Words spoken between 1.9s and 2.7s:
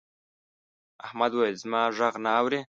غږ نه اوري.